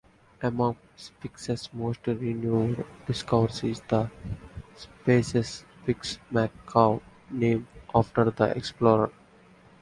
[0.41, 4.09] Among Spix's most renowned discoveries is the
[4.75, 6.97] species Spix's macaw,
[7.29, 9.11] named after the explorer.